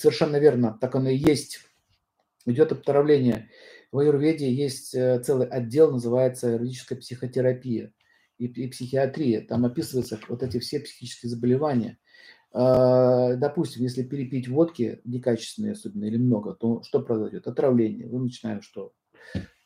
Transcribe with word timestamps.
совершенно 0.00 0.36
верно, 0.36 0.76
так 0.80 0.94
оно 0.94 1.10
и 1.10 1.16
есть. 1.16 1.60
Идет 2.46 2.72
отравление. 2.72 3.50
В 3.92 3.98
аюрведе 3.98 4.52
есть 4.52 4.94
э, 4.94 5.20
целый 5.20 5.46
отдел, 5.46 5.90
называется 5.90 6.48
юридическая 6.50 6.98
психотерапия 6.98 7.92
и, 8.38 8.46
и 8.46 8.68
психиатрия. 8.68 9.42
Там 9.46 9.64
описываются 9.64 10.18
вот 10.28 10.42
эти 10.42 10.58
все 10.58 10.80
психические 10.80 11.30
заболевания. 11.30 11.98
А, 12.52 13.34
допустим, 13.34 13.82
если 13.82 14.02
перепить 14.02 14.48
водки 14.48 15.00
некачественные 15.04 15.72
особенно 15.72 16.04
или 16.04 16.16
много, 16.16 16.54
то 16.54 16.82
что 16.82 17.00
произойдет? 17.00 17.46
Отравление. 17.46 18.06
Мы 18.06 18.20
начинаем 18.20 18.62
что? 18.62 18.92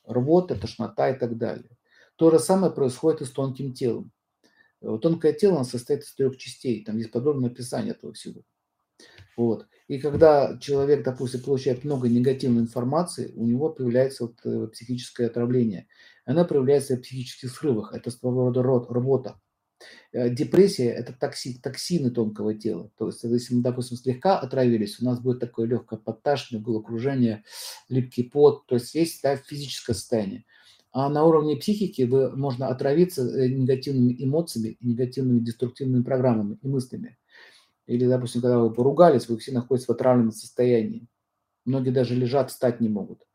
Рвота, 0.07 0.55
тошнота 0.55 1.11
и 1.11 1.19
так 1.19 1.39
далее. 1.39 1.71
То 2.17 2.31
же 2.31 2.39
самое 2.39 2.73
происходит 2.73 3.23
и 3.23 3.25
с 3.25 3.31
тонким 3.31 3.73
телом. 3.73 4.13
Тонкое 4.81 5.33
тело 5.33 5.57
оно 5.57 5.65
состоит 5.65 6.03
из 6.03 6.15
трех 6.15 6.37
частей. 6.37 6.85
Там 6.85 6.99
есть 6.99 7.11
подробное 7.11 7.51
описание 7.51 7.93
этого 7.93 8.13
всего. 8.13 8.43
Вот. 9.37 9.67
И 9.87 9.99
когда 9.99 10.59
человек, 10.59 11.05
допустим, 11.05 11.41
получает 11.43 11.85
много 11.85 12.09
негативной 12.09 12.63
информации, 12.63 13.33
у 13.37 13.45
него 13.45 13.69
появляется 13.69 14.25
вот 14.25 14.41
э, 14.45 14.69
психическое 14.69 15.27
отравление. 15.27 15.89
Она 16.25 16.45
проявляется 16.45 16.97
в 16.97 17.03
психических 17.03 17.51
срывах. 17.51 17.93
Это 17.93 18.11
своего 18.11 18.51
рода 18.51 18.63
работа. 18.63 19.41
Э, 20.13 20.31
депрессия– 20.31 20.89
это 20.91 21.13
токси, 21.13 21.59
токсины 21.63 22.11
тонкого 22.11 22.55
тела. 22.55 22.91
То 22.97 23.09
есть, 23.09 23.23
если 23.25 23.55
мы, 23.55 23.63
допустим, 23.63 23.99
слегка 23.99 24.39
отравились, 24.39 25.01
у 25.01 25.05
нас 25.05 25.21
будет 25.21 25.41
такое 25.41 25.67
легкое 25.67 25.99
подташнивание, 25.99 26.65
головокружение, 26.65 27.45
липкий 27.89 28.25
пот. 28.25 28.67
То 28.67 28.77
есть 28.77 28.95
есть 28.95 29.23
да, 29.23 29.37
физическое 29.37 29.95
состояние. 29.95 30.45
А 30.93 31.09
на 31.09 31.25
уровне 31.25 31.57
психики 31.57 32.03
вы, 32.03 32.35
можно 32.37 32.69
отравиться 32.69 33.23
э, 33.23 33.49
негативными 33.49 34.15
эмоциями, 34.19 34.77
негативными 34.81 35.41
деструктивными 35.41 36.03
программами 36.03 36.59
и 36.63 36.69
мыслями. 36.69 37.19
Или, 37.87 38.07
допустим, 38.07 38.41
когда 38.41 38.59
вы 38.59 38.73
поругались, 38.73 39.29
вы 39.29 39.39
все 39.39 39.53
находитесь 39.53 39.89
в 39.89 39.93
отравленном 39.93 40.33
состоянии. 40.33 41.07
Многие 41.65 41.91
даже 41.91 42.15
лежат, 42.15 42.51
встать 42.51 42.81
не 42.81 42.89
могут. 42.89 43.27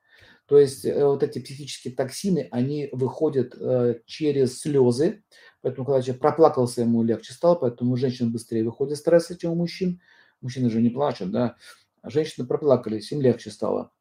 То 0.46 0.58
есть 0.58 0.84
э, 0.84 1.06
вот 1.06 1.22
эти 1.22 1.40
психические 1.40 1.94
токсины, 1.94 2.48
они 2.52 2.90
выходят 2.92 3.56
э, 3.56 4.00
через 4.06 4.60
слезы. 4.60 5.24
Поэтому, 5.62 5.86
когда 5.86 6.02
человек 6.02 6.22
проплакался, 6.22 6.82
ему 6.82 7.04
легче 7.04 7.34
стало, 7.34 7.56
поэтому 7.56 7.94
у 7.94 8.26
быстрее 8.32 8.64
выходит 8.64 8.98
стресса, 8.98 9.38
чем 9.38 9.52
у 9.52 9.56
мужчин. 9.56 10.02
Мужчины 10.42 10.70
же 10.72 10.82
не 10.82 10.90
плачут, 10.90 11.32
да. 11.32 11.56
А 12.02 12.10
женщины 12.10 12.48
проплакались, 12.48 13.12
им 13.12 13.22
легче 13.22 13.52
стало. 13.52 13.92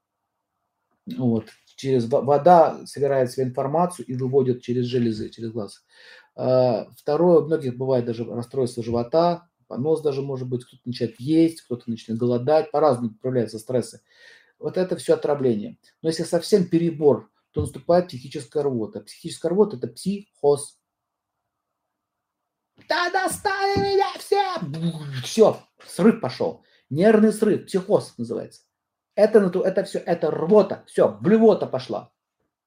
Вот. 1.17 1.47
Через 1.77 2.09
вода 2.09 2.81
собирает 2.87 3.31
свою 3.31 3.51
информацию 3.51 4.07
и 4.07 4.15
выводит 4.15 4.63
через 4.63 4.87
железы, 4.87 5.29
через 5.29 5.53
глаз. 5.53 5.85
А, 6.35 6.89
второе, 6.97 7.41
у 7.41 7.47
многих 7.47 7.77
бывает 7.77 8.05
даже 8.05 8.25
расстройство 8.25 8.83
живота, 8.83 9.49
понос 9.69 10.03
даже 10.03 10.23
может 10.23 10.49
быть, 10.49 10.65
кто-то 10.65 10.83
начинает 10.85 11.21
есть, 11.21 11.63
кто-то 11.63 11.89
начинает 11.89 12.19
голодать, 12.19 12.71
по-разному 12.71 13.15
проявляются 13.15 13.59
стрессы. 13.59 14.03
Вот 14.59 14.77
это 14.77 14.97
все 14.97 15.15
отравление. 15.15 15.79
Но 16.03 16.09
если 16.09 16.25
совсем 16.25 16.69
перебор, 16.69 17.31
то 17.53 17.61
наступает 17.61 18.09
психическая 18.09 18.65
рвота. 18.65 19.01
Психическая 19.01 19.51
рвота– 19.51 19.77
это 19.79 19.87
психоз. 19.89 20.79
Да 22.89 23.11
достали 23.11 23.79
меня 23.81 24.09
все! 24.19 25.23
Все, 25.23 25.61
срыв 25.87 26.21
пошел. 26.21 26.65
Нервный 26.91 27.33
срыв, 27.33 27.67
психоз 27.67 28.17
называется. 28.17 28.63
Это, 29.15 29.41
это 29.41 29.85
все, 29.85 29.99
это 29.99 30.31
рвота, 30.31 30.85
все, 30.87 31.09
блевота 31.21 31.67
пошла. 31.67 32.13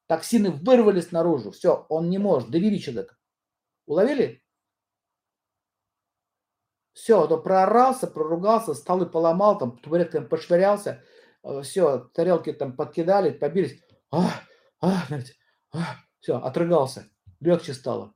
Токсины 0.06 0.50
вырвались 0.50 1.10
наружу, 1.10 1.50
все, 1.50 1.86
он 1.88 2.10
не 2.10 2.18
может, 2.18 2.50
довели 2.50 2.78
человека. 2.78 3.16
Уловили? 3.86 4.41
Все, 6.94 7.26
то 7.26 7.38
проорался, 7.38 8.06
проругался, 8.06 8.74
столы 8.74 9.06
поломал, 9.06 9.58
там 9.58 9.78
табуретками 9.78 10.26
пошвырялся, 10.26 11.02
э, 11.42 11.62
все, 11.62 12.10
тарелки 12.14 12.52
там 12.52 12.76
подкидали, 12.76 13.30
побились. 13.30 13.82
А, 14.10 14.30
а, 14.80 15.06
а, 15.72 15.96
все, 16.20 16.36
отрыгался, 16.36 17.08
легче 17.40 17.72
стало. 17.72 18.14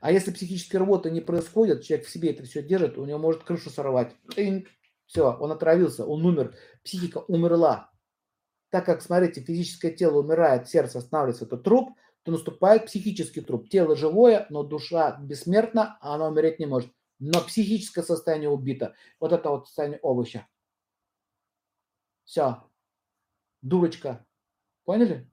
А 0.00 0.10
если 0.10 0.32
психическая 0.32 0.80
работа 0.80 1.10
не 1.10 1.20
происходит, 1.20 1.82
человек 1.82 2.06
в 2.06 2.10
себе 2.10 2.30
это 2.30 2.44
все 2.44 2.62
держит, 2.62 2.98
у 2.98 3.04
него 3.04 3.18
может 3.18 3.44
крышу 3.44 3.70
сорвать. 3.70 4.14
Все, 5.06 5.36
он 5.38 5.52
отравился, 5.52 6.04
он 6.04 6.24
умер, 6.24 6.56
психика 6.82 7.18
умерла. 7.18 7.90
Так 8.70 8.86
как, 8.86 9.02
смотрите, 9.02 9.42
физическое 9.42 9.90
тело 9.90 10.20
умирает, 10.20 10.68
сердце 10.68 10.98
останавливается, 10.98 11.44
это 11.44 11.56
труп, 11.56 11.96
то 12.22 12.32
наступает 12.32 12.86
психический 12.86 13.42
труп. 13.42 13.68
Тело 13.68 13.96
живое, 13.96 14.46
но 14.50 14.62
душа 14.62 15.18
бессмертна, 15.20 15.98
а 16.00 16.14
она 16.14 16.28
умереть 16.28 16.58
не 16.58 16.66
может. 16.66 16.90
Но 17.24 17.40
психическое 17.40 18.02
состояние 18.02 18.50
убито. 18.50 18.96
Вот 19.20 19.32
это 19.32 19.48
вот 19.50 19.66
состояние 19.66 20.00
овоща. 20.02 20.48
Все. 22.24 22.64
Дурочка. 23.60 24.26
Поняли? 24.84 25.30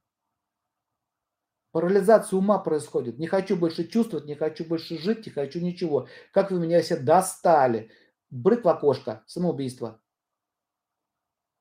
Парализация 1.71 2.37
ума 2.37 2.59
происходит. 2.59 3.17
Не 3.17 3.25
хочу 3.25 3.55
больше 3.55 3.87
чувствовать, 3.87 4.25
не 4.25 4.35
хочу 4.35 4.65
больше 4.65 4.99
жить, 4.99 5.25
не 5.25 5.31
хочу 5.31 5.59
ничего. 5.59 6.07
Как 6.31 6.51
вы 6.51 6.59
меня 6.59 6.81
все 6.83 6.95
достали. 6.95 7.89
Брык 8.29 8.65
в 8.65 8.69
окошко. 8.69 9.23
Самоубийство 9.25 9.99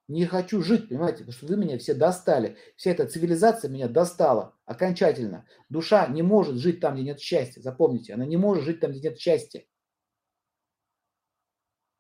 не 0.08 0.24
хочу 0.24 0.62
жить, 0.62 0.88
понимаете, 0.88 1.18
потому 1.18 1.32
что 1.32 1.46
вы 1.46 1.56
меня 1.56 1.78
все 1.78 1.94
достали. 1.94 2.56
Вся 2.76 2.90
эта 2.90 3.06
цивилизация 3.06 3.70
меня 3.70 3.88
достала 3.88 4.54
окончательно. 4.64 5.46
Душа 5.68 6.06
не 6.06 6.22
может 6.22 6.56
жить 6.56 6.80
там, 6.80 6.94
где 6.94 7.04
нет 7.04 7.20
счастья, 7.20 7.60
запомните, 7.60 8.14
она 8.14 8.24
не 8.24 8.38
может 8.38 8.64
жить 8.64 8.80
там, 8.80 8.90
где 8.90 9.08
нет 9.08 9.18
счастья. 9.18 9.64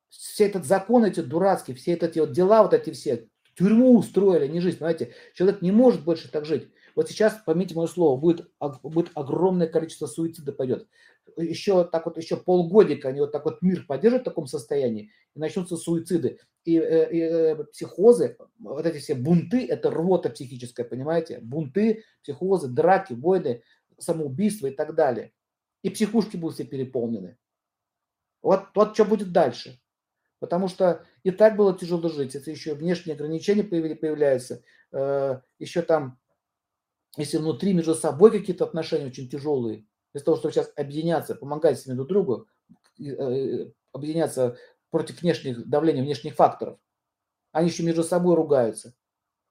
Все 0.08 0.46
этот 0.46 0.64
закон 0.64 1.04
эти 1.04 1.20
дурацкие, 1.20 1.76
все 1.76 1.94
эти 1.94 2.18
вот 2.18 2.32
дела 2.32 2.62
вот 2.62 2.72
эти 2.72 2.90
все, 2.90 3.28
тюрьму 3.54 3.96
устроили, 3.98 4.46
не 4.46 4.60
жизнь, 4.60 4.78
понимаете. 4.78 5.14
Человек 5.34 5.62
не 5.62 5.72
может 5.72 6.04
больше 6.04 6.30
так 6.30 6.44
жить. 6.44 6.68
Вот 6.94 7.08
сейчас, 7.08 7.40
поймите 7.44 7.74
мое 7.74 7.86
слово, 7.86 8.18
будет, 8.18 8.50
будет 8.82 9.10
огромное 9.14 9.68
количество 9.68 10.06
суицида 10.06 10.52
пойдет 10.52 10.88
еще 11.36 11.84
так 11.84 12.06
вот, 12.06 12.16
еще 12.16 12.36
полгодика 12.36 13.08
они 13.08 13.20
вот 13.20 13.32
так 13.32 13.44
вот 13.44 13.62
мир 13.62 13.84
поддержат 13.86 14.22
в 14.22 14.24
таком 14.24 14.46
состоянии, 14.46 15.10
и 15.34 15.38
начнутся 15.38 15.76
суициды. 15.76 16.38
И, 16.64 16.76
э, 16.76 17.10
и, 17.10 17.16
и 17.16 17.20
э, 17.20 17.64
психозы, 17.64 18.36
вот 18.58 18.84
эти 18.84 18.98
все 18.98 19.14
бунты, 19.14 19.66
это 19.66 19.90
рвота 19.90 20.30
психическая, 20.30 20.86
понимаете? 20.86 21.38
Бунты, 21.40 22.04
психозы, 22.22 22.68
драки, 22.68 23.14
войны, 23.14 23.62
самоубийства 23.98 24.66
и 24.66 24.74
так 24.74 24.94
далее. 24.94 25.32
И 25.82 25.90
психушки 25.90 26.36
будут 26.36 26.56
все 26.56 26.64
переполнены. 26.64 27.38
Вот, 28.42 28.64
вот 28.74 28.94
что 28.94 29.04
будет 29.04 29.32
дальше. 29.32 29.80
Потому 30.40 30.68
что 30.68 31.04
и 31.24 31.30
так 31.30 31.56
было 31.56 31.76
тяжело 31.76 32.08
жить. 32.08 32.36
Это 32.36 32.50
еще 32.50 32.74
внешние 32.74 33.14
ограничения 33.14 33.64
появляются. 33.64 34.62
Э, 34.92 35.40
еще 35.58 35.82
там, 35.82 36.18
если 37.16 37.38
внутри 37.38 37.74
между 37.74 37.94
собой 37.94 38.30
какие-то 38.30 38.64
отношения 38.64 39.06
очень 39.06 39.28
тяжелые, 39.28 39.86
вместо 40.12 40.26
того, 40.26 40.36
чтобы 40.36 40.52
сейчас 40.52 40.72
объединяться, 40.76 41.34
помогать 41.34 41.80
себе 41.80 41.94
друг 41.94 42.08
другу, 42.08 42.46
э, 43.00 43.70
объединяться 43.92 44.56
против 44.90 45.22
внешних 45.22 45.68
давления, 45.68 46.02
внешних 46.02 46.34
факторов, 46.34 46.78
они 47.52 47.68
еще 47.68 47.82
между 47.82 48.04
собой 48.04 48.36
ругаются. 48.36 48.94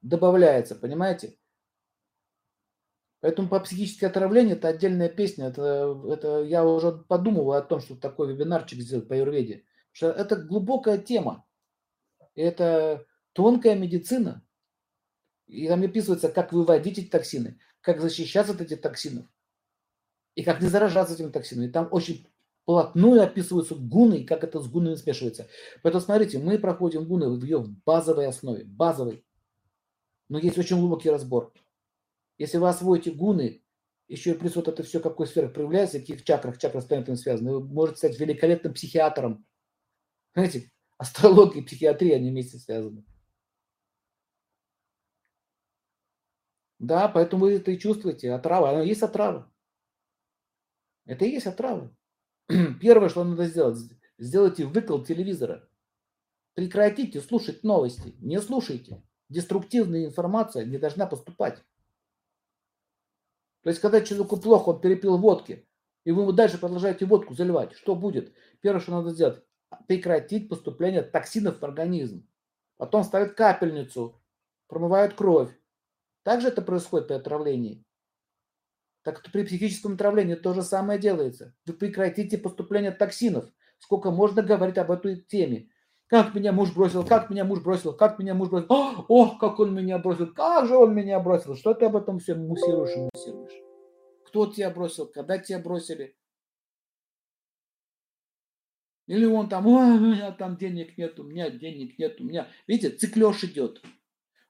Добавляется, 0.01 0.75
понимаете? 0.75 1.37
Поэтому 3.19 3.49
по 3.49 3.59
психическое 3.59 4.07
отравление 4.07 4.55
это 4.55 4.67
отдельная 4.67 5.09
песня. 5.09 5.47
Это, 5.47 5.99
это 6.07 6.43
я 6.43 6.63
уже 6.63 6.91
подумываю 6.91 7.57
о 7.57 7.63
том, 7.63 7.81
что 7.81 7.95
такой 7.95 8.31
вебинарчик 8.31 8.79
сделать 8.79 9.07
по 9.07 9.13
юрведе. 9.13 9.63
Что 9.97 10.11
это 10.11 10.35
глубокая 10.35 10.99
тема. 10.99 11.43
Это 12.35 13.07
тонкая 13.33 13.73
медицина. 13.73 14.45
И 15.47 15.67
там 15.67 15.81
описывается, 15.81 16.29
как 16.29 16.53
выводить 16.53 16.99
эти 16.99 17.07
токсины, 17.07 17.59
как 17.81 17.99
защищаться 17.99 18.53
от 18.53 18.61
этих 18.61 18.79
токсинов 18.79 19.25
и 20.35 20.43
как 20.43 20.61
не 20.61 20.67
заражаться 20.67 21.15
этими 21.15 21.31
токсинами. 21.31 21.71
Там 21.71 21.87
очень 21.89 22.27
плотную 22.65 23.23
описываются 23.23 23.73
гуны 23.73 24.19
и 24.19 24.23
как 24.23 24.43
это 24.43 24.59
с 24.59 24.67
гунами 24.67 24.93
смешивается. 24.93 25.47
Поэтому 25.81 26.03
смотрите, 26.03 26.37
мы 26.37 26.59
проходим 26.59 27.07
гуны 27.07 27.29
в 27.29 27.43
ее 27.43 27.65
базовой 27.83 28.27
основе, 28.27 28.65
базовой. 28.65 29.25
Но 30.29 30.37
есть 30.37 30.59
очень 30.59 30.77
глубокий 30.77 31.09
разбор. 31.09 31.51
Если 32.37 32.59
вы 32.59 32.69
освоите 32.69 33.09
гуны, 33.09 33.63
еще 34.07 34.29
и 34.29 34.35
плюс 34.35 34.55
вот 34.55 34.67
это 34.67 34.83
все, 34.83 34.99
какой 34.99 35.25
сферах 35.25 35.53
проявляется, 35.53 35.99
каких 35.99 36.23
чакрах, 36.23 36.59
чакры 36.59 36.81
с 36.81 36.85
планетами 36.85 37.15
связаны, 37.15 37.53
вы 37.53 37.63
можете 37.63 37.97
стать 37.97 38.19
великолепным 38.19 38.75
психиатром. 38.75 39.43
Знаете, 40.37 40.71
астрология 40.99 41.63
и 41.63 41.65
психиатрия, 41.65 42.17
они 42.17 42.29
вместе 42.29 42.59
связаны. 42.59 43.03
Да, 46.77 47.07
поэтому 47.07 47.45
вы 47.45 47.53
это 47.53 47.71
и 47.71 47.79
чувствуете. 47.79 48.31
Отрава, 48.31 48.69
она 48.69 48.83
есть 48.83 49.01
отрава. 49.01 49.51
Это 51.05 51.25
и 51.25 51.31
есть 51.31 51.47
отрава. 51.47 51.91
Первое, 52.79 53.09
что 53.09 53.23
надо 53.23 53.47
сделать, 53.47 53.79
сделайте 54.19 54.65
выкол 54.65 55.03
телевизора. 55.03 55.67
Прекратите 56.53 57.19
слушать 57.19 57.63
новости. 57.63 58.13
Не 58.19 58.39
слушайте. 58.39 59.03
Деструктивная 59.29 60.05
информация 60.05 60.65
не 60.65 60.77
должна 60.77 61.07
поступать. 61.07 61.63
То 63.63 63.69
есть, 63.69 63.81
когда 63.81 64.01
человеку 64.01 64.37
плохо, 64.37 64.69
он 64.69 64.81
перепил 64.81 65.17
водки, 65.17 65.67
и 66.05 66.11
вы 66.11 66.21
ему 66.21 66.31
дальше 66.31 66.59
продолжаете 66.59 67.07
водку 67.07 67.33
заливать, 67.33 67.73
что 67.73 67.95
будет? 67.95 68.33
Первое, 68.61 68.79
что 68.79 68.91
надо 68.91 69.09
сделать, 69.09 69.43
прекратить 69.87 70.49
поступление 70.49 71.01
токсинов 71.01 71.59
в 71.59 71.63
организм. 71.63 72.27
Потом 72.77 73.03
ставят 73.03 73.33
капельницу, 73.33 74.21
промывают 74.67 75.13
кровь. 75.13 75.49
Также 76.23 76.49
это 76.49 76.61
происходит 76.61 77.07
при 77.07 77.15
отравлении. 77.15 77.83
Так 79.03 79.23
при 79.31 79.43
психическом 79.43 79.93
отравлении 79.93 80.35
то 80.35 80.53
же 80.53 80.61
самое 80.61 80.99
делается. 80.99 81.55
Вы 81.65 81.73
прекратите 81.73 82.37
поступление 82.37 82.91
токсинов. 82.91 83.45
Сколько 83.79 84.11
можно 84.11 84.41
говорить 84.41 84.77
об 84.77 84.91
этой 84.91 85.21
теме. 85.21 85.69
Как 86.07 86.33
меня 86.35 86.51
муж 86.51 86.73
бросил, 86.73 87.05
как 87.05 87.29
меня 87.29 87.43
муж 87.43 87.61
бросил, 87.61 87.93
как 87.93 88.17
меня 88.17 88.33
муж 88.33 88.49
бросил. 88.49 88.67
О, 88.69 89.05
ох, 89.07 89.39
как 89.39 89.59
он 89.59 89.73
меня 89.73 89.97
бросил, 89.97 90.33
как 90.33 90.67
же 90.67 90.75
он 90.75 90.95
меня 90.95 91.19
бросил. 91.19 91.55
Что 91.55 91.73
ты 91.73 91.85
об 91.85 91.95
этом 91.95 92.19
все 92.19 92.35
муссируешь 92.35 92.95
и 92.95 93.09
муссируешь? 93.13 93.53
Кто 94.25 94.47
тебя 94.47 94.69
бросил, 94.69 95.07
когда 95.07 95.37
тебя 95.37 95.59
бросили? 95.59 96.15
Или 99.07 99.25
он 99.25 99.47
там, 99.49 99.65
ой, 99.65 99.91
у 99.91 99.99
меня 99.99 100.31
там 100.31 100.57
денег 100.57 100.97
нет, 100.97 101.19
у 101.19 101.23
меня 101.23 101.49
денег 101.49 101.97
нет, 101.97 102.19
у 102.19 102.25
меня... 102.25 102.49
Видите, 102.67 102.95
циклеж 102.95 103.43
идет. 103.45 103.81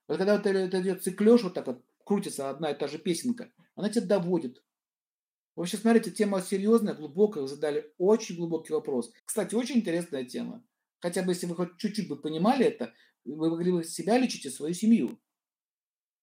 Вот 0.08 0.18
когда 0.18 0.36
вот 0.36 0.46
это 0.46 0.82
идет 0.82 1.04
циклеж, 1.04 1.44
вот 1.44 1.54
так 1.54 1.68
вот 1.68 1.84
крутится 2.04 2.50
одна 2.50 2.72
и 2.72 2.78
та 2.78 2.88
же 2.88 2.98
песенка, 2.98 3.52
она 3.76 3.90
тебя 3.90 4.06
доводит. 4.06 4.64
В 5.56 5.62
общем, 5.62 5.80
смотрите, 5.80 6.12
тема 6.12 6.42
серьезная, 6.42 6.96
глубокая, 6.96 7.44
вы 7.44 7.48
задали 7.48 7.94
очень 7.98 8.36
глубокий 8.36 8.74
вопрос. 8.74 9.12
Кстати, 9.26 9.54
очень 9.56 9.78
интересная 9.78 10.24
тема. 10.24 10.64
Хотя 11.00 11.22
бы, 11.22 11.32
если 11.32 11.46
вы 11.46 11.56
хоть 11.56 11.78
чуть-чуть 11.78 12.08
бы 12.08 12.16
понимали 12.16 12.66
это, 12.66 12.94
вы 13.26 13.50
могли 13.50 13.72
бы 13.72 13.84
себя 13.84 14.18
лечить 14.18 14.46
и 14.46 14.50
свою 14.50 14.74
семью. 14.74 15.20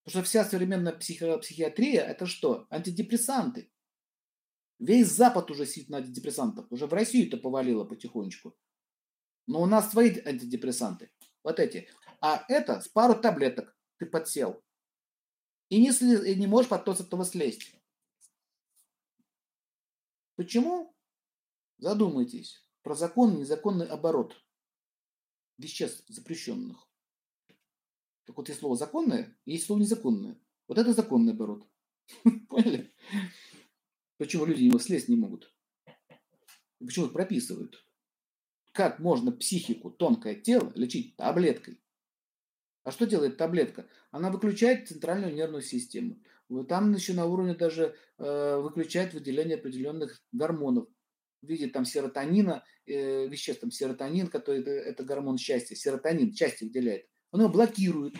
Потому 0.04 0.22
что 0.22 0.28
вся 0.28 0.44
современная 0.44 0.92
психи- 0.92 1.38
психиатрия– 1.40 2.02
это 2.02 2.26
что? 2.26 2.66
Антидепрессанты. 2.70 3.70
Весь 4.78 5.08
Запад 5.08 5.50
уже 5.50 5.66
сидит 5.66 5.88
на 5.88 5.98
антидепрессантах. 5.98 6.70
Уже 6.70 6.86
в 6.86 6.92
Россию 6.92 7.28
это 7.28 7.36
повалило 7.36 7.84
потихонечку. 7.84 8.56
Но 9.46 9.62
у 9.62 9.66
нас 9.66 9.90
свои 9.90 10.18
антидепрессанты. 10.24 11.10
Вот 11.42 11.60
эти. 11.60 11.88
А 12.20 12.44
это 12.48 12.80
с 12.80 12.88
пару 12.88 13.20
таблеток 13.20 13.76
ты 13.98 14.06
подсел. 14.06 14.62
И 15.68 15.80
не, 15.80 15.92
сли, 15.92 16.32
и 16.32 16.34
не 16.34 16.46
можешь 16.46 16.68
потом 16.68 16.96
с 16.96 17.00
этого 17.00 17.24
слезть. 17.24 17.74
Почему? 20.36 20.94
Задумайтесь 21.78 22.64
про 22.82 22.94
закон 22.94 23.38
незаконный 23.38 23.86
оборот 23.86 24.36
веществ 25.58 26.04
запрещенных. 26.08 26.88
Так 28.24 28.36
вот, 28.36 28.48
есть 28.48 28.60
слово 28.60 28.76
законное, 28.76 29.36
есть 29.44 29.66
слово 29.66 29.80
незаконное. 29.80 30.40
Вот 30.66 30.78
это 30.78 30.92
законный 30.92 31.32
оборот. 31.32 31.68
Поняли? 32.48 32.94
Почему 34.18 34.44
люди 34.44 34.62
его 34.64 34.78
слезть 34.78 35.08
не 35.08 35.16
могут? 35.16 35.52
Почему 36.78 37.08
прописывают? 37.08 37.84
Как 38.72 38.98
можно 38.98 39.32
психику, 39.32 39.90
тонкое 39.90 40.34
тело 40.34 40.72
лечить 40.74 41.16
таблеткой? 41.16 41.80
А 42.84 42.90
что 42.90 43.06
делает 43.06 43.36
таблетка? 43.36 43.88
Она 44.10 44.30
выключает 44.30 44.88
центральную 44.88 45.34
нервную 45.34 45.62
систему. 45.62 46.20
Там 46.68 46.92
еще 46.92 47.14
на 47.14 47.24
уровне 47.24 47.54
даже 47.54 47.96
э, 48.18 48.56
выключает 48.58 49.14
выделение 49.14 49.56
определенных 49.56 50.22
гормонов 50.32 50.86
в 51.40 51.48
виде 51.48 51.68
там 51.68 51.84
серотонина, 51.84 52.62
э, 52.86 53.26
веществ, 53.26 53.62
там 53.62 53.70
серотонин, 53.70 54.26
который 54.28 54.60
это, 54.60 54.70
это 54.70 55.04
гормон 55.04 55.38
счастья, 55.38 55.74
серотонин, 55.74 56.34
счастье 56.34 56.66
выделяет. 56.66 57.06
Он 57.30 57.40
его 57.40 57.50
блокирует. 57.50 58.14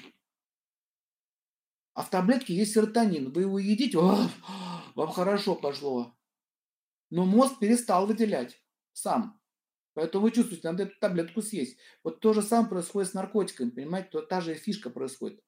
А 1.92 2.02
в 2.02 2.10
таблетке 2.10 2.54
есть 2.54 2.72
серотонин. 2.72 3.32
Вы 3.32 3.42
его 3.42 3.58
едите, 3.58 3.98
о, 3.98 4.28
вам 4.94 5.10
хорошо 5.10 5.54
пошло. 5.54 6.16
Но 7.10 7.24
мозг 7.24 7.58
перестал 7.58 8.06
выделять 8.06 8.62
сам. 8.92 9.40
Поэтому 9.94 10.24
вы 10.24 10.32
чувствуете, 10.32 10.68
надо 10.68 10.84
эту 10.84 10.98
таблетку 10.98 11.40
съесть. 11.40 11.78
Вот 12.02 12.20
то 12.20 12.32
же 12.32 12.42
самое 12.42 12.68
происходит 12.68 13.10
с 13.10 13.14
наркотиками, 13.14 13.70
понимаете? 13.70 14.08
То, 14.10 14.22
та 14.22 14.40
же 14.40 14.54
фишка 14.54 14.90
происходит. 14.90 15.40